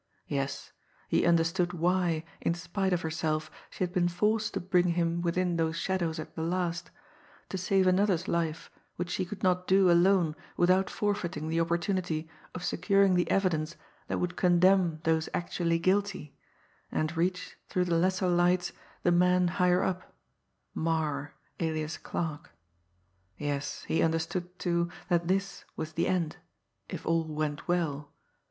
Yes, 0.25 0.71
he 1.09 1.27
understood 1.27 1.73
why, 1.73 2.23
in 2.41 2.55
spite 2.55 2.91
of 2.91 3.01
herself, 3.01 3.51
she 3.69 3.83
had 3.83 3.93
been 3.93 4.07
forced 4.07 4.55
to 4.55 4.59
bring 4.59 4.93
him 4.97 5.21
within 5.21 5.57
those 5.57 5.75
shadows 5.75 6.17
at 6.17 6.33
the 6.33 6.41
last 6.41 6.89
to 7.49 7.57
save 7.59 7.85
another's 7.85 8.27
life, 8.27 8.71
which 8.95 9.11
she 9.11 9.25
could 9.25 9.43
not 9.43 9.67
do 9.67 9.91
alone 9.91 10.35
without 10.57 10.89
forfeiting 10.89 11.49
the 11.49 11.59
opportunity 11.59 12.27
of 12.55 12.63
securing 12.65 13.13
the 13.13 13.29
evidence 13.29 13.75
that 14.07 14.17
would 14.17 14.35
condemn 14.35 15.01
those 15.03 15.29
actually 15.35 15.77
guilty, 15.77 16.35
and 16.91 17.15
reach, 17.15 17.55
through 17.69 17.85
the 17.85 17.95
lesser 17.95 18.27
lights, 18.27 18.71
the 19.03 19.11
man 19.11 19.47
higher 19.49 19.83
up 19.83 20.15
Marre, 20.73 21.35
alias 21.59 21.99
Clarke. 21.99 22.49
Yes, 23.37 23.83
he 23.83 24.01
understood, 24.01 24.57
too, 24.57 24.89
that 25.09 25.27
this 25.27 25.63
was 25.75 25.93
the 25.93 26.07
end 26.07 26.37
if 26.89 27.05
all 27.05 27.23
went 27.25 27.67
well! 27.67 28.09